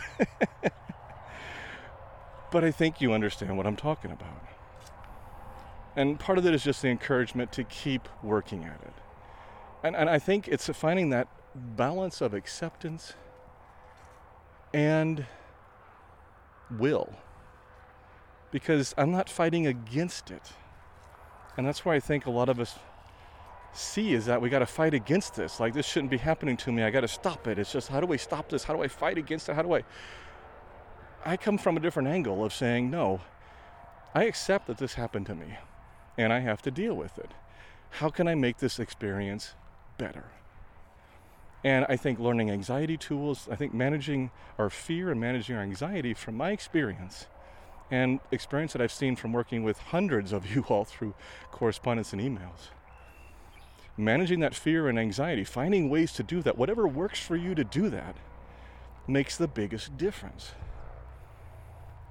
but 2.51 2.63
I 2.63 2.71
think 2.71 3.01
you 3.01 3.13
understand 3.13 3.57
what 3.57 3.67
I'm 3.67 3.75
talking 3.77 4.11
about. 4.11 4.43
And 5.95 6.19
part 6.19 6.37
of 6.37 6.45
it 6.45 6.53
is 6.55 6.63
just 6.63 6.81
the 6.81 6.89
encouragement 6.89 7.51
to 7.53 7.63
keep 7.65 8.09
working 8.23 8.65
at 8.65 8.81
it. 8.83 8.93
And, 9.83 9.95
and 9.95 10.09
I 10.09 10.19
think 10.19 10.47
it's 10.47 10.67
finding 10.69 11.11
that 11.11 11.27
balance 11.55 12.21
of 12.21 12.33
acceptance 12.33 13.13
and 14.73 15.25
will. 16.71 17.13
because 18.51 18.95
I'm 18.97 19.11
not 19.11 19.29
fighting 19.29 19.67
against 19.67 20.31
it. 20.31 20.53
And 21.57 21.65
that's 21.65 21.85
why 21.85 21.95
I 21.95 21.99
think 21.99 22.25
a 22.25 22.31
lot 22.31 22.49
of 22.49 22.59
us 22.59 22.77
see 23.73 24.13
is 24.13 24.25
that 24.25 24.41
we 24.41 24.49
got 24.49 24.59
to 24.59 24.65
fight 24.65 24.93
against 24.93 25.35
this. 25.35 25.59
Like, 25.59 25.73
this 25.73 25.85
shouldn't 25.85 26.11
be 26.11 26.17
happening 26.17 26.57
to 26.57 26.71
me. 26.71 26.83
I 26.83 26.89
got 26.89 27.01
to 27.01 27.07
stop 27.07 27.47
it. 27.47 27.59
It's 27.59 27.71
just, 27.71 27.89
how 27.89 27.99
do 27.99 28.07
we 28.07 28.17
stop 28.17 28.49
this? 28.49 28.63
How 28.63 28.75
do 28.75 28.81
I 28.81 28.87
fight 28.87 29.17
against 29.17 29.49
it? 29.49 29.55
How 29.55 29.61
do 29.61 29.73
I. 29.73 29.83
I 31.25 31.37
come 31.37 31.57
from 31.57 31.75
a 31.75 31.79
different 31.79 32.07
angle 32.07 32.45
of 32.45 32.53
saying, 32.53 32.91
no, 32.91 33.21
I 34.13 34.25
accept 34.25 34.67
that 34.67 34.77
this 34.77 34.93
happened 34.93 35.25
to 35.25 35.35
me 35.35 35.57
and 36.17 36.31
I 36.31 36.39
have 36.39 36.61
to 36.63 36.71
deal 36.71 36.93
with 36.93 37.17
it. 37.17 37.31
How 37.89 38.09
can 38.09 38.27
I 38.27 38.35
make 38.35 38.57
this 38.57 38.79
experience 38.79 39.53
better? 39.97 40.25
And 41.63 41.85
I 41.89 41.97
think 41.97 42.19
learning 42.19 42.51
anxiety 42.51 42.95
tools, 42.95 43.47
I 43.51 43.55
think 43.55 43.73
managing 43.73 44.29
our 44.59 44.69
fear 44.69 45.09
and 45.09 45.19
managing 45.19 45.55
our 45.55 45.63
anxiety 45.63 46.13
from 46.13 46.37
my 46.37 46.51
experience 46.51 47.25
and 47.91 48.19
experience 48.31 48.73
that 48.73 48.81
I've 48.81 48.91
seen 48.91 49.15
from 49.15 49.33
working 49.33 49.63
with 49.63 49.77
hundreds 49.79 50.31
of 50.33 50.53
you 50.55 50.63
all 50.69 50.85
through 50.85 51.13
correspondence 51.51 52.13
and 52.13 52.21
emails. 52.21 52.69
Managing 53.97 54.41
that 54.41 54.53
fear 54.53 54.89
and 54.89 54.99
anxiety, 54.99 55.43
finding 55.43 55.89
ways 55.89 56.11
to 56.13 56.23
do 56.23 56.41
that, 56.41 56.57
whatever 56.57 56.87
works 56.87 57.19
for 57.19 57.35
you 57.35 57.55
to 57.55 57.63
do 57.63 57.89
that, 57.89 58.15
makes 59.07 59.37
the 59.37 59.47
biggest 59.47 59.97
difference. 59.97 60.51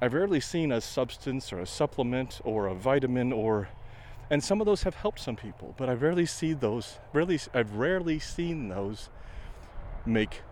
I've 0.00 0.14
rarely 0.14 0.40
seen 0.40 0.72
a 0.72 0.80
substance 0.80 1.52
or 1.52 1.60
a 1.60 1.66
supplement 1.66 2.40
or 2.44 2.66
a 2.66 2.74
vitamin 2.74 3.32
or 3.32 3.68
and 4.30 4.42
some 4.42 4.60
of 4.60 4.64
those 4.64 4.84
have 4.84 4.94
helped 4.94 5.20
some 5.20 5.36
people, 5.36 5.74
but 5.76 5.90
I've 5.90 6.00
rarely 6.00 6.24
seen 6.26 6.58
those 6.58 6.98
rarely 7.12 7.38
I've 7.52 7.74
rarely 7.74 8.18
seen 8.18 8.68
those 8.68 9.08
make 10.06 10.42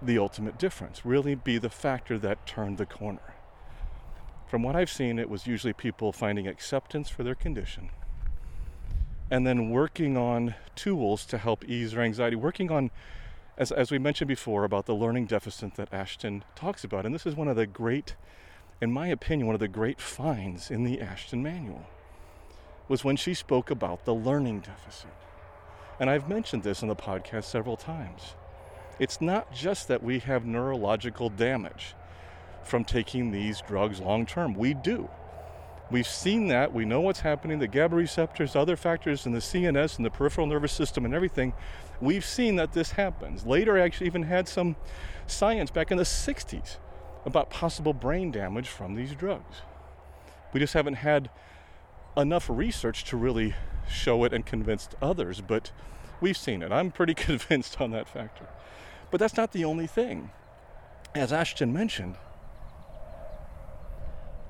the 0.00 0.18
ultimate 0.18 0.58
difference, 0.58 1.04
really 1.04 1.34
be 1.34 1.58
the 1.58 1.70
factor 1.70 2.18
that 2.18 2.46
turned 2.46 2.78
the 2.78 2.86
corner. 2.86 3.31
From 4.52 4.62
what 4.62 4.76
I've 4.76 4.90
seen, 4.90 5.18
it 5.18 5.30
was 5.30 5.46
usually 5.46 5.72
people 5.72 6.12
finding 6.12 6.46
acceptance 6.46 7.08
for 7.08 7.22
their 7.22 7.34
condition 7.34 7.88
and 9.30 9.46
then 9.46 9.70
working 9.70 10.18
on 10.18 10.56
tools 10.76 11.24
to 11.24 11.38
help 11.38 11.64
ease 11.64 11.92
their 11.92 12.02
anxiety, 12.02 12.36
working 12.36 12.70
on, 12.70 12.90
as, 13.56 13.72
as 13.72 13.90
we 13.90 13.98
mentioned 13.98 14.28
before, 14.28 14.64
about 14.64 14.84
the 14.84 14.94
learning 14.94 15.24
deficit 15.24 15.76
that 15.76 15.88
Ashton 15.90 16.44
talks 16.54 16.84
about. 16.84 17.06
And 17.06 17.14
this 17.14 17.24
is 17.24 17.34
one 17.34 17.48
of 17.48 17.56
the 17.56 17.66
great, 17.66 18.14
in 18.82 18.92
my 18.92 19.06
opinion, 19.06 19.46
one 19.46 19.54
of 19.54 19.60
the 19.60 19.68
great 19.68 20.02
finds 20.02 20.70
in 20.70 20.84
the 20.84 21.00
Ashton 21.00 21.42
Manual 21.42 21.86
was 22.88 23.02
when 23.02 23.16
she 23.16 23.32
spoke 23.32 23.70
about 23.70 24.04
the 24.04 24.14
learning 24.14 24.60
deficit. 24.60 25.14
And 25.98 26.10
I've 26.10 26.28
mentioned 26.28 26.62
this 26.62 26.82
in 26.82 26.88
the 26.88 26.94
podcast 26.94 27.44
several 27.44 27.78
times. 27.78 28.34
It's 28.98 29.18
not 29.18 29.50
just 29.54 29.88
that 29.88 30.02
we 30.02 30.18
have 30.18 30.44
neurological 30.44 31.30
damage 31.30 31.94
from 32.64 32.84
taking 32.84 33.30
these 33.30 33.60
drugs 33.60 34.00
long 34.00 34.26
term. 34.26 34.54
We 34.54 34.74
do. 34.74 35.08
We've 35.90 36.06
seen 36.06 36.48
that. 36.48 36.72
We 36.72 36.86
know 36.86 37.02
what's 37.02 37.20
happening. 37.20 37.58
The 37.58 37.68
GABA 37.68 37.94
receptors, 37.94 38.56
other 38.56 38.76
factors 38.76 39.26
in 39.26 39.32
the 39.32 39.40
CNS 39.40 39.96
and 39.96 40.06
the 40.06 40.10
peripheral 40.10 40.46
nervous 40.46 40.72
system 40.72 41.04
and 41.04 41.12
everything. 41.12 41.52
We've 42.00 42.24
seen 42.24 42.56
that 42.56 42.72
this 42.72 42.92
happens. 42.92 43.44
Later, 43.44 43.76
I 43.76 43.82
actually 43.82 44.06
even 44.06 44.22
had 44.22 44.48
some 44.48 44.76
science 45.26 45.70
back 45.70 45.90
in 45.90 45.98
the 45.98 46.04
60s 46.04 46.78
about 47.26 47.50
possible 47.50 47.92
brain 47.92 48.30
damage 48.30 48.68
from 48.68 48.94
these 48.94 49.14
drugs. 49.14 49.60
We 50.52 50.60
just 50.60 50.72
haven't 50.72 50.94
had 50.94 51.28
enough 52.16 52.48
research 52.48 53.04
to 53.04 53.16
really 53.16 53.54
show 53.88 54.24
it 54.24 54.32
and 54.32 54.44
convince 54.44 54.88
others, 55.00 55.40
but 55.40 55.72
we've 56.20 56.36
seen 56.36 56.62
it. 56.62 56.72
I'm 56.72 56.90
pretty 56.90 57.14
convinced 57.28 57.80
on 57.80 57.90
that 57.90 58.08
factor. 58.08 58.46
But 59.10 59.20
that's 59.20 59.36
not 59.36 59.52
the 59.52 59.64
only 59.64 59.86
thing. 59.86 60.30
As 61.14 61.32
Ashton 61.32 61.72
mentioned, 61.72 62.16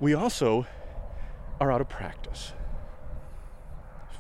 we 0.03 0.15
also 0.15 0.67
are 1.61 1.71
out 1.71 1.81
of 1.81 1.89
practice. 1.89 2.55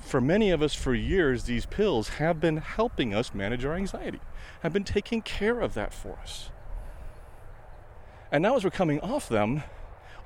For 0.00 0.20
many 0.20 0.52
of 0.52 0.62
us, 0.62 0.74
for 0.74 0.94
years, 0.94 1.44
these 1.44 1.66
pills 1.66 2.10
have 2.10 2.38
been 2.38 2.58
helping 2.58 3.12
us 3.12 3.34
manage 3.34 3.64
our 3.64 3.74
anxiety, 3.74 4.20
have 4.62 4.72
been 4.72 4.84
taking 4.84 5.22
care 5.22 5.60
of 5.60 5.74
that 5.74 5.92
for 5.92 6.20
us. 6.22 6.50
And 8.30 8.42
now, 8.42 8.54
as 8.54 8.62
we're 8.62 8.70
coming 8.70 9.00
off 9.00 9.28
them, 9.28 9.64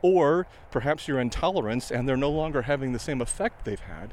or 0.03 0.47
perhaps 0.71 1.09
your 1.09 1.19
intolerance 1.19 1.91
and 1.91 2.07
they're 2.07 2.19
no 2.19 2.31
longer 2.31 2.63
having 2.63 2.93
the 2.93 2.99
same 2.99 3.23
effect 3.23 3.65
they've 3.65 3.81
had, 3.81 4.13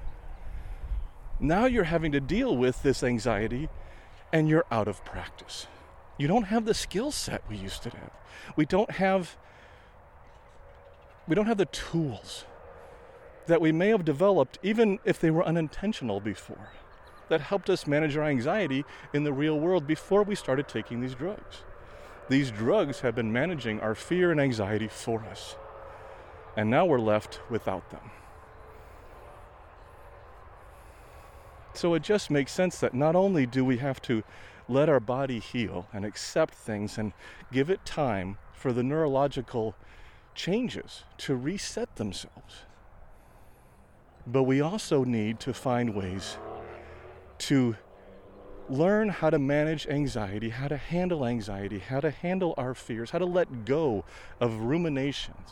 now 1.41 1.65
you're 1.65 1.83
having 1.83 2.13
to 2.13 2.21
deal 2.21 2.55
with 2.55 2.83
this 2.83 3.03
anxiety 3.03 3.67
and 4.31 4.47
you're 4.47 4.65
out 4.71 4.87
of 4.87 5.03
practice. 5.03 5.67
You 6.17 6.29
don't 6.29 6.45
have 6.45 6.63
the 6.63 6.73
skill 6.73 7.11
set 7.11 7.43
we 7.49 7.57
used 7.57 7.83
to 7.83 7.89
have. 7.89 8.11
We 8.55 8.65
don't 8.65 8.91
have 8.91 9.35
we 11.27 11.35
don't 11.35 11.45
have 11.45 11.57
the 11.57 11.65
tools 11.65 12.45
that 13.47 13.61
we 13.61 13.71
may 13.71 13.89
have 13.89 14.05
developed 14.05 14.57
even 14.63 14.99
if 15.03 15.19
they 15.19 15.31
were 15.31 15.43
unintentional 15.45 16.19
before 16.19 16.71
that 17.29 17.41
helped 17.41 17.69
us 17.69 17.87
manage 17.87 18.15
our 18.17 18.23
anxiety 18.23 18.85
in 19.13 19.23
the 19.23 19.33
real 19.33 19.59
world 19.59 19.87
before 19.87 20.23
we 20.23 20.35
started 20.35 20.67
taking 20.67 21.01
these 21.01 21.15
drugs. 21.15 21.63
These 22.29 22.51
drugs 22.51 23.01
have 23.01 23.15
been 23.15 23.33
managing 23.33 23.79
our 23.79 23.95
fear 23.95 24.31
and 24.31 24.39
anxiety 24.39 24.87
for 24.87 25.23
us. 25.23 25.55
And 26.55 26.69
now 26.69 26.85
we're 26.85 26.99
left 26.99 27.39
without 27.49 27.89
them. 27.89 28.11
So 31.73 31.95
it 31.95 32.03
just 32.03 32.29
makes 32.29 32.51
sense 32.51 32.77
that 32.79 32.93
not 32.93 33.15
only 33.15 33.45
do 33.45 33.65
we 33.65 33.77
have 33.77 34.01
to 34.03 34.23
let 34.69 34.89
our 34.89 34.99
body 34.99 35.39
heal 35.39 35.87
and 35.91 36.05
accept 36.05 36.53
things 36.53 36.97
and 36.97 37.13
give 37.51 37.69
it 37.69 37.83
time 37.83 38.37
for 38.53 38.71
the 38.71 38.83
neurological 38.83 39.75
changes 40.35 41.03
to 41.17 41.35
reset 41.35 41.95
themselves, 41.95 42.65
but 44.25 44.43
we 44.43 44.61
also 44.61 45.03
need 45.03 45.39
to 45.41 45.53
find 45.53 45.95
ways 45.95 46.37
to 47.37 47.75
learn 48.69 49.09
how 49.09 49.29
to 49.29 49.37
manage 49.37 49.85
anxiety, 49.87 50.49
how 50.49 50.67
to 50.67 50.77
handle 50.77 51.25
anxiety, 51.25 51.79
how 51.79 51.99
to 51.99 52.09
handle 52.09 52.53
our 52.57 52.73
fears, 52.73 53.11
how 53.11 53.19
to 53.19 53.25
let 53.25 53.65
go 53.65 54.05
of 54.39 54.55
ruminations, 54.55 55.49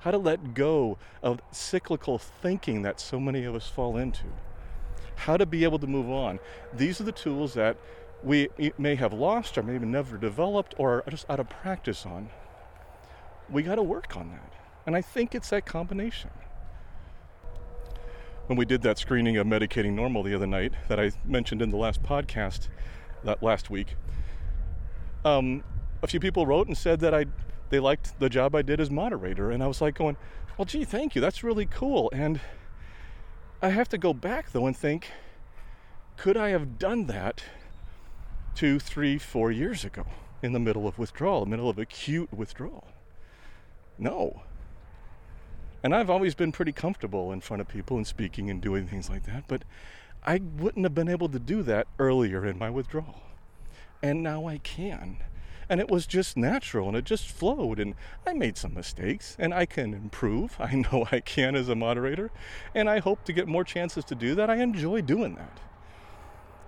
how 0.00 0.10
to 0.10 0.18
let 0.18 0.54
go 0.54 0.98
of 1.22 1.40
cyclical 1.50 2.18
thinking 2.18 2.82
that 2.82 3.00
so 3.00 3.18
many 3.18 3.44
of 3.44 3.54
us 3.54 3.68
fall 3.68 3.96
into, 3.96 4.26
how 5.16 5.36
to 5.36 5.46
be 5.46 5.64
able 5.64 5.78
to 5.78 5.86
move 5.86 6.10
on. 6.10 6.38
These 6.74 7.00
are 7.00 7.04
the 7.04 7.12
tools 7.12 7.54
that 7.54 7.78
we 8.22 8.48
may 8.78 8.94
have 8.96 9.12
lost 9.12 9.56
or 9.56 9.62
maybe 9.62 9.86
never 9.86 10.18
developed 10.18 10.74
or 10.78 11.02
are 11.06 11.10
just 11.10 11.28
out 11.30 11.40
of 11.40 11.48
practice 11.48 12.04
on. 12.04 12.28
We 13.50 13.62
got 13.62 13.76
to 13.76 13.82
work 13.82 14.16
on 14.16 14.30
that. 14.30 14.52
And 14.86 14.96
I 14.96 15.02
think 15.02 15.34
it's 15.34 15.50
that 15.50 15.66
combination 15.66 16.30
when 18.46 18.56
we 18.56 18.64
did 18.64 18.82
that 18.82 18.98
screening 18.98 19.36
of 19.36 19.46
medicating 19.46 19.92
normal 19.92 20.22
the 20.22 20.34
other 20.34 20.46
night 20.46 20.72
that 20.88 21.00
I 21.00 21.10
mentioned 21.24 21.62
in 21.62 21.70
the 21.70 21.76
last 21.76 22.02
podcast 22.02 22.68
that 23.24 23.42
last 23.42 23.70
week, 23.70 23.96
um, 25.24 25.64
a 26.02 26.06
few 26.06 26.20
people 26.20 26.46
wrote 26.46 26.68
and 26.68 26.76
said 26.76 27.00
that 27.00 27.14
I 27.14 27.26
they 27.68 27.80
liked 27.80 28.20
the 28.20 28.28
job 28.28 28.54
I 28.54 28.62
did 28.62 28.80
as 28.80 28.90
moderator, 28.92 29.50
and 29.50 29.60
I 29.60 29.66
was 29.66 29.80
like 29.80 29.96
going, 29.96 30.16
well, 30.56 30.64
gee, 30.64 30.84
thank 30.84 31.16
you, 31.16 31.20
that's 31.20 31.42
really 31.42 31.66
cool. 31.66 32.08
And 32.14 32.40
I 33.60 33.70
have 33.70 33.88
to 33.88 33.98
go 33.98 34.14
back 34.14 34.52
though 34.52 34.66
and 34.66 34.76
think, 34.76 35.10
could 36.16 36.36
I 36.36 36.50
have 36.50 36.78
done 36.78 37.06
that 37.06 37.42
two, 38.54 38.78
three, 38.78 39.18
four 39.18 39.50
years 39.50 39.84
ago 39.84 40.06
in 40.42 40.52
the 40.52 40.60
middle 40.60 40.86
of 40.86 40.98
withdrawal, 40.98 41.42
in 41.42 41.50
the 41.50 41.56
middle 41.56 41.68
of 41.68 41.78
acute 41.78 42.32
withdrawal? 42.32 42.86
No. 43.98 44.42
And 45.82 45.94
I've 45.94 46.10
always 46.10 46.34
been 46.34 46.52
pretty 46.52 46.72
comfortable 46.72 47.32
in 47.32 47.40
front 47.40 47.60
of 47.60 47.68
people 47.68 47.96
and 47.96 48.06
speaking 48.06 48.50
and 48.50 48.60
doing 48.60 48.86
things 48.86 49.08
like 49.08 49.24
that, 49.26 49.44
but 49.46 49.62
I 50.24 50.40
wouldn't 50.58 50.84
have 50.84 50.94
been 50.94 51.08
able 51.08 51.28
to 51.28 51.38
do 51.38 51.62
that 51.62 51.86
earlier 51.98 52.44
in 52.44 52.58
my 52.58 52.70
withdrawal. 52.70 53.22
And 54.02 54.22
now 54.22 54.46
I 54.46 54.58
can. 54.58 55.18
And 55.68 55.80
it 55.80 55.88
was 55.88 56.06
just 56.06 56.36
natural 56.36 56.88
and 56.88 56.96
it 56.96 57.04
just 57.04 57.28
flowed. 57.28 57.78
And 57.78 57.94
I 58.26 58.32
made 58.32 58.56
some 58.56 58.74
mistakes 58.74 59.36
and 59.38 59.54
I 59.54 59.66
can 59.66 59.94
improve. 59.94 60.56
I 60.60 60.74
know 60.74 61.06
I 61.12 61.20
can 61.20 61.54
as 61.54 61.68
a 61.68 61.74
moderator. 61.74 62.30
And 62.74 62.90
I 62.90 62.98
hope 62.98 63.24
to 63.24 63.32
get 63.32 63.46
more 63.46 63.64
chances 63.64 64.04
to 64.06 64.14
do 64.14 64.34
that. 64.34 64.50
I 64.50 64.56
enjoy 64.56 65.02
doing 65.02 65.36
that. 65.36 65.60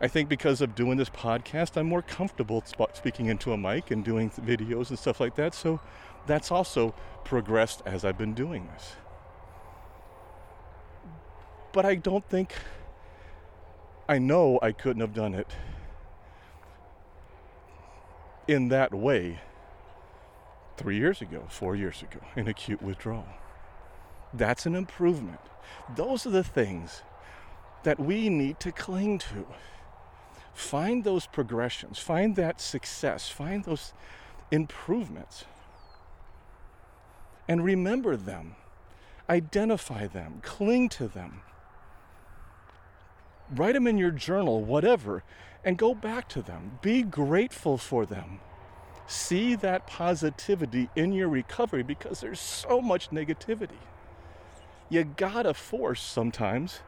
I 0.01 0.07
think 0.07 0.29
because 0.29 0.61
of 0.61 0.77
doing 0.77 0.97
this 0.97 1.11
podcast, 1.11 1.77
I'm 1.77 1.87
more 1.87 2.03
comfortable 2.03 2.63
speaking 2.95 3.27
into 3.27 3.53
a 3.53 3.59
mic 3.59 3.91
and 3.91 4.05
doing 4.05 4.31
videos 4.31 4.91
and 4.91 4.99
stuff 4.99 5.19
like 5.19 5.35
that. 5.35 5.55
So 5.55 5.81
that's 6.29 6.53
also 6.53 6.95
progressed 7.25 7.83
as 7.85 8.05
I've 8.05 8.19
been 8.19 8.35
doing 8.35 8.69
this 8.73 8.95
but 11.73 11.85
I 11.87 11.95
don't 11.95 12.29
think, 12.29 12.55
I 14.09 14.19
know 14.19 14.59
I 14.63 14.73
couldn't 14.73 15.01
have 15.01 15.15
done 15.15 15.35
it 15.35 15.49
in 18.47 18.69
that 18.69 18.95
way 18.95 19.41
three 20.77 20.97
years 20.97 21.21
ago, 21.21 21.45
four 21.49 21.77
years 21.77 22.03
ago, 22.03 22.21
in 22.37 22.49
acute 22.49 22.83
withdrawal. 22.83 23.29
That's 24.33 24.67
an 24.67 24.75
improvement. 24.75 25.41
Those 25.95 26.27
are 26.27 26.31
the 26.31 26.45
things 26.45 27.03
that 27.83 28.01
we 28.01 28.29
need 28.29 28.61
to 28.61 28.73
cling 28.73 29.19
to. 29.19 29.47
Find 30.55 31.05
those 31.05 31.27
progressions, 31.27 31.99
find 31.99 32.35
that 32.37 32.61
success, 32.61 33.29
find 33.29 33.65
those 33.65 33.93
improvements, 34.51 35.45
and 37.49 37.65
remember 37.65 38.17
them 38.17 38.55
Identify 39.31 40.07
them, 40.07 40.41
cling 40.43 40.89
to 40.91 41.07
them. 41.07 41.43
Write 43.55 43.75
them 43.75 43.87
in 43.87 43.99
your 43.99 44.11
journal, 44.11 44.65
whatever, 44.65 45.23
and 45.65 45.77
go 45.77 45.95
back 45.95 46.29
to 46.31 46.43
them. 46.43 46.79
Be 46.81 47.03
grateful 47.03 47.77
for 47.77 48.07
them. 48.07 48.41
See 49.07 49.55
that 49.57 49.87
positivity 49.87 50.89
in 50.97 51.13
your 51.13 51.29
recovery 51.29 51.83
because 51.83 52.21
there's 52.21 52.41
so 52.41 52.81
much 52.81 53.11
negativity. 53.11 53.81
You 54.89 55.05
gotta 55.05 55.53
force 55.53 56.03
sometimes 56.03 56.81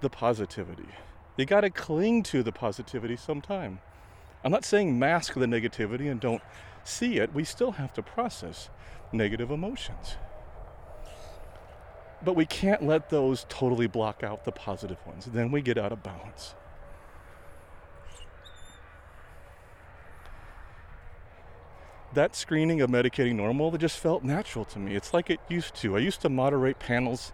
the 0.00 0.10
positivity. 0.10 0.88
You 1.36 1.46
gotta 1.46 1.70
cling 1.70 2.22
to 2.24 2.42
the 2.42 2.52
positivity 2.52 3.16
sometime. 3.16 3.80
I'm 4.44 4.52
not 4.52 4.64
saying 4.66 4.98
mask 4.98 5.34
the 5.34 5.46
negativity 5.46 6.10
and 6.10 6.20
don't 6.20 6.42
see 6.84 7.18
it. 7.18 7.32
We 7.34 7.44
still 7.44 7.72
have 7.72 7.92
to 7.94 8.02
process 8.02 8.68
negative 9.12 9.50
emotions. 9.50 10.16
But 12.22 12.36
we 12.36 12.44
can't 12.44 12.82
let 12.82 13.08
those 13.08 13.46
totally 13.48 13.86
block 13.86 14.22
out 14.22 14.44
the 14.44 14.52
positive 14.52 14.98
ones. 15.06 15.26
Then 15.26 15.50
we 15.50 15.62
get 15.62 15.78
out 15.78 15.92
of 15.92 16.02
balance. 16.02 16.54
That 22.12 22.34
screening 22.34 22.80
of 22.80 22.90
medicating 22.90 23.36
normal 23.36 23.70
that 23.70 23.78
just 23.78 23.98
felt 23.98 24.24
natural 24.24 24.64
to 24.66 24.78
me. 24.78 24.96
It's 24.96 25.14
like 25.14 25.30
it 25.30 25.40
used 25.48 25.74
to. 25.76 25.96
I 25.96 26.00
used 26.00 26.20
to 26.22 26.28
moderate 26.28 26.78
panels 26.78 27.32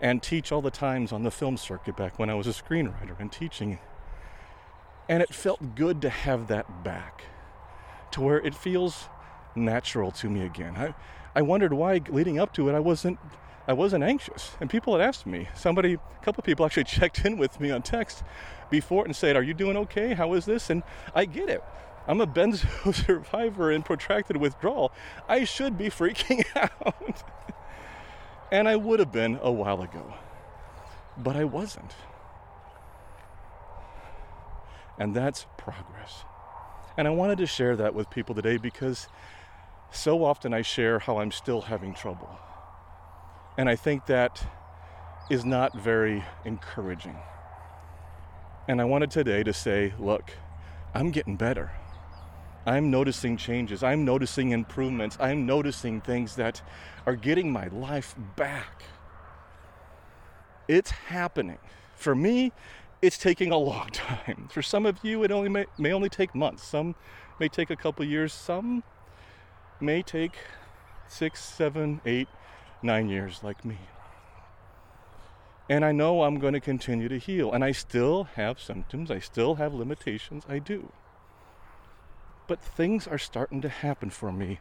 and 0.00 0.22
teach 0.22 0.52
all 0.52 0.62
the 0.62 0.70
times 0.70 1.10
on 1.10 1.22
the 1.22 1.30
film 1.30 1.56
circuit 1.56 1.96
back 1.96 2.18
when 2.18 2.30
I 2.30 2.34
was 2.34 2.46
a 2.46 2.50
screenwriter 2.50 3.18
and 3.18 3.32
teaching. 3.32 3.78
And 5.08 5.22
it 5.22 5.34
felt 5.34 5.74
good 5.74 6.02
to 6.02 6.10
have 6.10 6.48
that 6.48 6.84
back 6.84 7.24
to 8.12 8.20
where 8.20 8.38
it 8.38 8.54
feels 8.54 9.08
natural 9.54 10.10
to 10.12 10.28
me 10.28 10.44
again. 10.44 10.74
I, 10.76 10.94
I 11.34 11.42
wondered 11.42 11.72
why 11.72 12.00
leading 12.08 12.38
up 12.38 12.52
to 12.54 12.68
it 12.68 12.74
I 12.74 12.80
wasn't 12.80 13.18
I 13.68 13.72
wasn't 13.72 14.02
anxious. 14.02 14.56
And 14.60 14.68
people 14.68 14.98
had 14.98 15.06
asked 15.06 15.26
me. 15.26 15.48
Somebody, 15.54 15.94
a 15.94 16.24
couple 16.24 16.42
people 16.42 16.66
actually 16.66 16.84
checked 16.98 17.24
in 17.24 17.38
with 17.38 17.60
me 17.60 17.70
on 17.70 17.82
text 17.82 18.24
before 18.68 19.04
and 19.04 19.14
said, 19.14 19.36
"Are 19.36 19.42
you 19.42 19.54
doing 19.54 19.76
okay? 19.76 20.14
How 20.14 20.32
is 20.34 20.44
this?" 20.44 20.70
And 20.70 20.82
I 21.14 21.24
get 21.24 21.48
it. 21.48 21.62
I'm 22.08 22.20
a 22.20 22.26
benzo 22.26 22.92
survivor 23.06 23.70
in 23.70 23.82
protracted 23.82 24.36
withdrawal. 24.38 24.92
I 25.28 25.44
should 25.44 25.78
be 25.78 25.88
freaking 25.88 26.44
out. 26.56 27.22
and 28.50 28.66
I 28.66 28.76
would 28.76 28.98
have 28.98 29.12
been 29.12 29.38
a 29.40 29.52
while 29.52 29.82
ago. 29.82 30.14
But 31.16 31.36
I 31.36 31.44
wasn't. 31.44 31.94
And 34.98 35.14
that's 35.14 35.46
progress. 35.56 36.24
And 36.96 37.06
I 37.06 37.10
wanted 37.10 37.38
to 37.38 37.46
share 37.46 37.76
that 37.76 37.94
with 37.94 38.10
people 38.10 38.34
today 38.34 38.56
because 38.56 39.06
so 39.92 40.24
often 40.24 40.54
I 40.54 40.62
share 40.62 40.98
how 40.98 41.18
I'm 41.18 41.30
still 41.30 41.62
having 41.62 41.94
trouble. 41.94 42.38
And 43.58 43.68
I 43.68 43.76
think 43.76 44.06
that 44.06 44.42
is 45.30 45.44
not 45.44 45.76
very 45.76 46.24
encouraging. 46.44 47.16
And 48.68 48.80
I 48.80 48.84
wanted 48.84 49.10
today 49.10 49.42
to 49.42 49.52
say, 49.52 49.92
look, 49.98 50.32
I'm 50.94 51.10
getting 51.10 51.36
better. 51.36 51.72
I'm 52.66 52.90
noticing 52.90 53.36
changes. 53.36 53.82
I'm 53.82 54.04
noticing 54.04 54.50
improvements. 54.50 55.16
I'm 55.18 55.46
noticing 55.46 56.00
things 56.00 56.36
that 56.36 56.62
are 57.06 57.16
getting 57.16 57.52
my 57.52 57.68
life 57.68 58.14
back. 58.36 58.82
It's 60.68 60.90
happening. 60.90 61.58
For 61.96 62.14
me, 62.14 62.52
it's 63.02 63.18
taking 63.18 63.50
a 63.50 63.56
long 63.56 63.88
time. 63.92 64.48
For 64.52 64.62
some 64.62 64.86
of 64.86 64.98
you, 65.02 65.24
it 65.24 65.30
only 65.30 65.48
may, 65.48 65.66
may 65.78 65.92
only 65.92 66.08
take 66.08 66.34
months. 66.34 66.62
Some 66.62 66.94
may 67.38 67.48
take 67.48 67.70
a 67.70 67.76
couple 67.76 68.04
years. 68.04 68.32
Some 68.32 68.82
may 69.80 70.02
take 70.02 70.34
six, 71.08 71.42
seven, 71.42 72.00
eight, 72.06 72.28
nine 72.82 73.08
years, 73.08 73.40
like 73.42 73.64
me. 73.64 73.78
And 75.68 75.84
I 75.84 75.92
know 75.92 76.24
I'm 76.24 76.40
going 76.40 76.54
to 76.54 76.60
continue 76.60 77.08
to 77.08 77.18
heal. 77.18 77.52
And 77.52 77.62
I 77.62 77.70
still 77.72 78.24
have 78.34 78.60
symptoms. 78.60 79.10
I 79.10 79.20
still 79.20 79.54
have 79.54 79.72
limitations. 79.72 80.44
I 80.48 80.58
do. 80.58 80.92
But 82.48 82.60
things 82.60 83.06
are 83.06 83.18
starting 83.18 83.60
to 83.60 83.68
happen 83.68 84.10
for 84.10 84.32
me. 84.32 84.58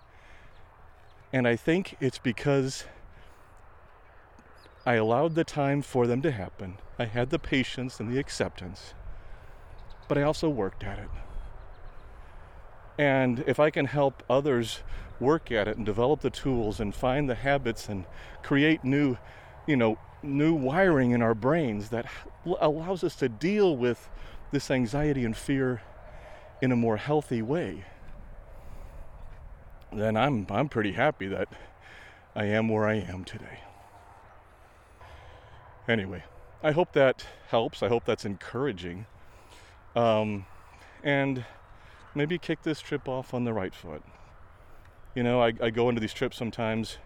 And 1.33 1.47
I 1.47 1.55
think 1.55 1.97
it's 1.99 2.19
because 2.19 2.85
I 4.85 4.95
allowed 4.95 5.35
the 5.35 5.43
time 5.43 5.81
for 5.81 6.05
them 6.05 6.21
to 6.21 6.31
happen. 6.31 6.77
I 6.99 7.05
had 7.05 7.31
the 7.31 7.39
patience 7.39 7.99
and 7.99 8.11
the 8.11 8.19
acceptance. 8.19 8.93
But 10.07 10.17
I 10.17 10.23
also 10.23 10.49
worked 10.49 10.83
at 10.83 10.99
it. 10.99 11.09
And 12.99 13.45
if 13.47 13.61
I 13.61 13.69
can 13.69 13.85
help 13.85 14.23
others 14.29 14.83
work 15.21 15.53
at 15.53 15.69
it 15.69 15.77
and 15.77 15.85
develop 15.85 16.19
the 16.19 16.29
tools 16.29 16.81
and 16.81 16.93
find 16.93 17.29
the 17.29 17.35
habits 17.35 17.87
and 17.87 18.03
create 18.43 18.83
new, 18.83 19.17
you 19.65 19.77
know, 19.77 19.97
new 20.21 20.53
wiring 20.53 21.11
in 21.11 21.21
our 21.21 21.33
brains 21.33 21.91
that 21.91 22.05
allows 22.59 23.05
us 23.05 23.15
to 23.15 23.29
deal 23.29 23.77
with 23.77 24.09
this 24.51 24.69
anxiety 24.69 25.23
and 25.23 25.37
fear 25.37 25.81
in 26.61 26.73
a 26.73 26.75
more 26.75 26.97
healthy 26.97 27.41
way, 27.41 27.85
then 29.93 30.17
I'm 30.17 30.45
I'm 30.49 30.67
pretty 30.67 30.91
happy 30.91 31.27
that 31.27 31.47
I 32.35 32.45
am 32.47 32.67
where 32.67 32.85
I 32.85 32.95
am 32.95 33.23
today. 33.23 33.59
Anyway, 35.87 36.25
I 36.61 36.71
hope 36.71 36.91
that 36.93 37.25
helps. 37.47 37.81
I 37.81 37.87
hope 37.87 38.03
that's 38.03 38.25
encouraging. 38.25 39.05
Um, 39.95 40.45
and 41.01 41.45
maybe 42.15 42.37
kick 42.37 42.63
this 42.63 42.81
trip 42.81 43.07
off 43.07 43.33
on 43.33 43.43
the 43.43 43.53
right 43.53 43.73
foot. 43.73 44.03
You 45.15 45.23
know, 45.23 45.41
I, 45.41 45.53
I 45.61 45.69
go 45.69 45.89
into 45.89 46.01
these 46.01 46.13
trips 46.13 46.37
sometimes 46.37 46.97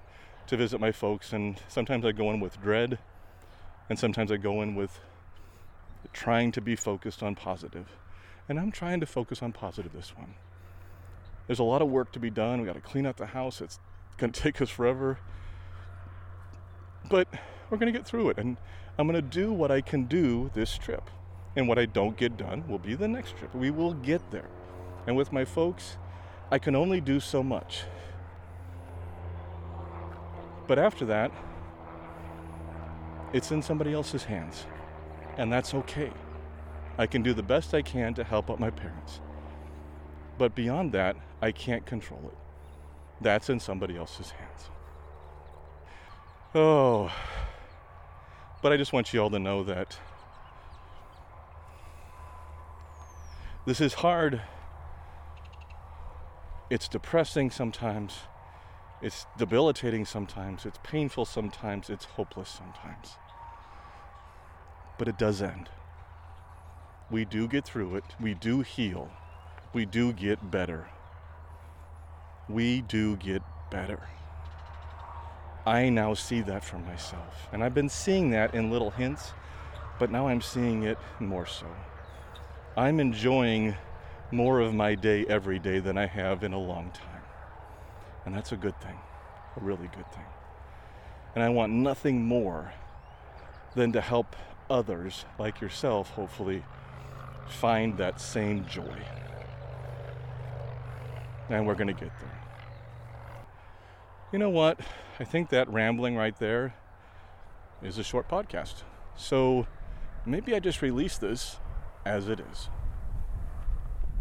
to 0.48 0.58
visit 0.58 0.80
my 0.80 0.92
folks, 0.92 1.34
and 1.34 1.62
sometimes 1.68 2.06
I 2.06 2.12
go 2.12 2.30
in 2.32 2.40
with 2.40 2.62
dread, 2.62 3.00
and 3.90 3.98
sometimes 3.98 4.32
I 4.32 4.38
go 4.38 4.62
in 4.62 4.76
with 4.76 5.00
trying 6.12 6.52
to 6.52 6.62
be 6.62 6.76
focused 6.76 7.24
on 7.24 7.36
positive. 7.36 7.88
And 8.50 8.60
I'm 8.60 8.72
trying 8.72 9.00
to 9.00 9.06
focus 9.06 9.42
on 9.42 9.54
positive 9.54 9.94
this 9.94 10.16
one. 10.18 10.36
There's 11.48 11.60
a 11.60 11.64
lot 11.64 11.82
of 11.82 11.90
work 11.90 12.12
to 12.14 12.20
be 12.20 12.30
done. 12.30 12.60
We 12.60 12.68
got 12.68 12.76
to 12.76 12.82
clean 12.82 13.06
out 13.06 13.18
the 13.18 13.28
house. 13.28 13.62
It's 13.62 13.80
going 14.18 14.32
to 14.34 14.42
take 14.42 14.62
us 14.62 14.70
forever. 14.70 15.20
But 17.10 17.28
we're 17.70 17.78
going 17.78 17.92
to 17.92 17.98
get 17.98 18.08
through 18.08 18.30
it. 18.30 18.38
And 18.38 18.58
I'm 18.98 19.08
going 19.08 19.22
to 19.22 19.28
do 19.28 19.52
what 19.52 19.72
I 19.72 19.82
can 19.82 20.06
do 20.06 20.52
this 20.54 20.78
trip. 20.78 21.10
And 21.56 21.68
what 21.68 21.78
I 21.78 21.86
don't 21.86 22.18
get 22.18 22.38
done 22.38 22.68
will 22.68 22.80
be 22.80 22.96
the 22.96 23.08
next 23.08 23.38
trip. 23.38 23.54
We 23.54 23.70
will 23.72 23.94
get 23.94 24.32
there. 24.32 24.50
And 25.08 25.16
with 25.18 25.32
my 25.32 25.46
folks, 25.46 25.98
I 26.52 26.60
can 26.60 26.76
only 26.76 27.02
do 27.02 27.20
so 27.20 27.44
much. 27.44 27.84
But 30.68 30.80
after 30.80 31.06
that, 31.06 31.32
it's 33.34 33.52
in 33.52 33.62
somebody 33.62 33.94
else's 33.94 34.24
hands. 34.24 34.66
And 35.38 35.52
that's 35.52 35.74
okay. 35.74 36.12
I 36.98 37.08
can 37.08 37.24
do 37.24 37.34
the 37.34 37.44
best 37.44 37.74
I 37.74 37.82
can 37.82 38.14
to 38.14 38.24
help 38.24 38.50
out 38.50 38.60
my 38.60 38.70
parents. 38.70 39.20
But 40.38 40.56
beyond 40.56 40.92
that, 40.92 41.16
I 41.42 41.52
can't 41.52 41.86
control 41.86 42.22
it. 42.26 42.38
That's 43.20 43.50
in 43.50 43.60
somebody 43.60 43.98
else's 43.98 44.32
hands. 44.32 44.70
Oh, 46.56 47.12
but 48.62 48.72
I 48.72 48.78
just 48.78 48.94
want 48.94 49.12
you 49.12 49.22
all 49.22 49.30
to 49.32 49.40
know 49.40 49.64
that 49.64 49.98
this 53.66 53.82
is 53.82 53.96
hard 53.96 54.42
it's 56.70 56.88
depressing 56.88 57.52
sometimes, 57.52 58.20
it's 59.02 59.26
debilitating 59.38 60.06
sometimes, 60.06 60.66
it's 60.66 60.80
painful 60.84 61.26
sometimes, 61.26 61.90
it's 61.90 62.06
hopeless 62.06 62.50
sometimes. 62.50 63.18
But 64.98 65.08
it 65.08 65.18
does 65.18 65.42
end. 65.42 65.70
We 67.12 67.26
do 67.26 67.48
get 67.48 67.66
through 67.66 67.96
it, 67.98 68.06
we 68.20 68.34
do 68.34 68.62
heal, 68.62 69.12
we 69.74 69.86
do 69.86 70.14
get 70.14 70.52
better. 70.52 70.88
We 72.50 72.82
do 72.82 73.16
get 73.16 73.42
better. 73.72 74.02
I 75.66 75.88
now 75.90 76.14
see 76.14 76.42
that 76.42 76.64
for 76.64 76.78
myself. 76.78 77.48
And 77.54 77.64
I've 77.64 77.74
been 77.74 77.90
seeing 77.90 78.32
that 78.32 78.54
in 78.54 78.70
little 78.70 78.90
hints, 78.92 79.32
but 79.98 80.12
now 80.12 80.28
I'm 80.28 80.42
seeing 80.42 80.84
it 80.84 80.98
more 81.20 81.46
so. 81.46 81.68
I'm 82.76 83.00
enjoying 83.00 83.76
more 84.34 84.60
of 84.60 84.74
my 84.74 84.96
day 84.96 85.26
every 85.28 85.60
day 85.60 85.80
than 85.80 85.98
I 85.98 86.08
have 86.08 86.44
in 86.44 86.54
a 86.54 86.60
long 86.60 86.92
time. 86.92 87.22
And 88.26 88.36
that's 88.36 88.52
a 88.52 88.58
good 88.58 88.80
thing, 88.82 88.98
a 89.56 89.64
really 89.64 89.88
good 89.96 90.12
thing. 90.12 90.26
And 91.36 91.44
I 91.44 91.50
want 91.50 91.72
nothing 91.72 92.24
more 92.24 92.74
than 93.76 93.92
to 93.94 94.02
help 94.02 94.36
others 94.70 95.26
like 95.38 95.62
yourself, 95.62 96.10
hopefully, 96.12 96.64
find 97.48 97.98
that 97.98 98.20
same 98.20 98.66
joy. 98.66 98.98
And 101.50 101.68
we're 101.68 101.76
going 101.76 101.88
to 101.88 101.94
get 101.94 102.12
there. 102.20 102.40
You 104.32 104.40
know 104.40 104.50
what? 104.50 104.80
I 105.20 105.24
think 105.24 105.50
that 105.50 105.70
rambling 105.70 106.16
right 106.16 106.38
there 106.40 106.74
is 107.84 107.98
a 107.98 108.04
short 108.04 108.28
podcast. 108.28 108.84
So 109.16 109.68
maybe 110.26 110.56
I 110.56 110.60
just 110.60 110.82
release 110.82 111.18
this 111.18 111.58
as 112.06 112.28
it 112.28 112.40
is. 112.40 112.70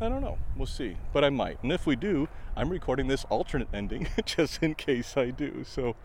I 0.01 0.09
don't 0.09 0.21
know. 0.21 0.39
We'll 0.57 0.67
see. 0.67 0.97
But 1.13 1.25
I 1.25 1.31
might. 1.31 1.63
And 1.63 1.71
if 1.71 1.87
we 1.87 1.97
do, 1.97 2.29
I'm 2.57 2.71
recording 2.71 3.07
this 3.07 3.25
alternate 3.25 3.69
ending 3.73 4.09
just 4.25 4.63
in 4.63 4.75
case 4.75 5.17
I 5.17 5.31
do. 5.31 5.65
So 5.65 5.97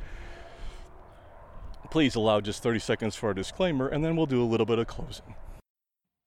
Please 1.89 2.15
allow 2.15 2.41
just 2.41 2.61
30 2.63 2.79
seconds 2.79 3.15
for 3.15 3.31
a 3.31 3.35
disclaimer, 3.35 3.87
and 3.87 4.03
then 4.03 4.15
we'll 4.15 4.25
do 4.25 4.43
a 4.43 4.45
little 4.45 4.65
bit 4.65 4.77
of 4.77 4.87
closing. 4.87 5.35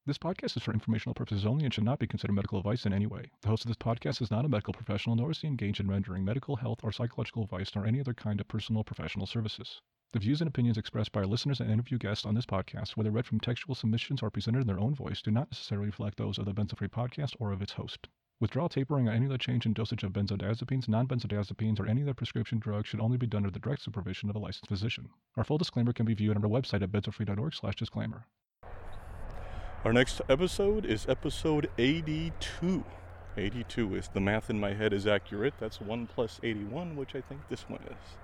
This 0.07 0.17
podcast 0.17 0.57
is 0.57 0.63
for 0.63 0.73
informational 0.73 1.13
purposes 1.13 1.45
only 1.45 1.65
and 1.65 1.75
should 1.75 1.85
not 1.85 1.99
be 1.99 2.07
considered 2.07 2.33
medical 2.33 2.59
advice 2.59 2.87
in 2.87 2.95
any 2.95 3.07
way. 3.07 3.31
The 3.43 3.49
host 3.49 3.65
of 3.65 3.69
this 3.69 3.77
podcast 3.77 4.23
is 4.23 4.31
not 4.31 4.47
a 4.47 4.49
medical 4.49 4.73
professional, 4.73 5.17
nor 5.17 5.31
is 5.31 5.41
he 5.41 5.47
engaged 5.47 5.79
in 5.79 5.91
rendering 5.91 6.25
medical, 6.25 6.57
health, 6.57 6.79
or 6.83 6.93
psychological 6.93 7.45
advice, 7.45 7.75
nor 7.75 7.87
any 7.87 8.01
other 8.01 8.15
kind 8.15 8.41
of 8.41 8.49
personal 8.49 8.83
professional 8.83 9.27
services. 9.27 9.83
The 10.13 10.19
views 10.19 10.41
and 10.41 10.49
opinions 10.49 10.77
expressed 10.77 11.13
by 11.13 11.21
our 11.21 11.27
listeners 11.27 11.61
and 11.61 11.71
interview 11.71 11.97
guests 11.97 12.27
on 12.27 12.35
this 12.35 12.45
podcast, 12.45 12.97
whether 12.97 13.13
read 13.13 13.27
from 13.27 13.39
textual 13.39 13.77
submissions 13.77 14.23
or 14.23 14.31
presented 14.31 14.63
in 14.63 14.67
their 14.67 14.81
own 14.81 14.93
voice, 14.93 15.23
do 15.23 15.31
not 15.31 15.53
necessarily 15.53 15.87
reflect 15.87 16.19
those 16.19 16.37
of 16.37 16.47
the 16.47 16.53
Benzo-Free 16.53 16.89
podcast 16.89 17.37
or 17.39 17.53
of 17.53 17.63
its 17.63 17.75
host. 17.75 18.09
Withdrawal 18.41 18.69
tapering 18.69 19.07
or 19.07 19.13
any 19.13 19.27
other 19.27 19.39
change 19.39 19.67
in 19.67 19.73
dosage 19.73 20.03
of 20.03 20.13
benzodiazepines, 20.13 20.89
non-benzodiazepines, 20.89 21.79
or 21.79 21.87
any 21.87 22.03
other 22.03 22.13
prescription 22.13 22.59
drug 22.59 22.87
should 22.87 23.01
only 23.01 23.19
be 23.19 23.27
done 23.29 23.45
under 23.45 23.53
the 23.53 23.61
direct 23.61 23.83
supervision 23.83 24.29
of 24.29 24.35
a 24.35 24.41
licensed 24.41 24.67
physician. 24.67 25.11
Our 25.37 25.45
full 25.45 25.59
disclaimer 25.59 25.93
can 25.93 26.07
be 26.07 26.15
viewed 26.15 26.37
on 26.37 26.43
our 26.43 26.51
website 26.51 26.83
at 26.83 26.91
benzofree.org 26.91 27.55
slash 27.55 27.77
disclaimer. 27.77 28.27
Our 29.85 29.93
next 29.93 30.23
episode 30.29 30.87
is 30.87 31.07
episode 31.09 31.71
82. 31.79 32.83
82 33.37 33.95
is 33.95 34.09
the 34.09 34.21
math 34.21 34.51
in 34.51 34.59
my 34.59 34.75
head 34.75 34.93
is 34.93 35.07
accurate. 35.07 35.55
That's 35.61 35.81
1 35.81 36.09
plus 36.09 36.41
81, 36.43 36.97
which 36.97 37.15
I 37.15 37.21
think 37.21 37.43
this 37.49 37.69
one 37.69 37.83
is. 37.85 38.17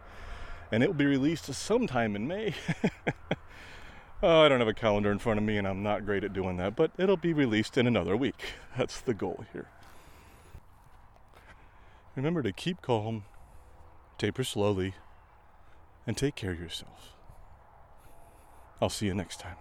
And 0.72 0.82
it 0.82 0.86
will 0.88 0.94
be 0.94 1.06
released 1.06 1.52
sometime 1.52 2.16
in 2.16 2.26
May. 2.26 2.54
oh, 4.22 4.40
I 4.40 4.48
don't 4.48 4.58
have 4.58 4.68
a 4.68 4.74
calendar 4.74 5.12
in 5.12 5.18
front 5.18 5.38
of 5.38 5.44
me 5.44 5.56
and 5.56 5.66
I'm 5.66 5.82
not 5.82 6.04
great 6.04 6.24
at 6.24 6.32
doing 6.32 6.56
that, 6.56 6.76
but 6.76 6.90
it'll 6.98 7.16
be 7.16 7.32
released 7.32 7.78
in 7.78 7.86
another 7.86 8.16
week. 8.16 8.54
That's 8.76 9.00
the 9.00 9.14
goal 9.14 9.44
here. 9.52 9.68
Remember 12.14 12.42
to 12.42 12.52
keep 12.52 12.80
calm, 12.80 13.24
taper 14.18 14.42
slowly, 14.42 14.94
and 16.06 16.16
take 16.16 16.34
care 16.34 16.52
of 16.52 16.60
yourself. 16.60 17.12
I'll 18.80 18.88
see 18.88 19.06
you 19.06 19.14
next 19.14 19.40
time. 19.40 19.56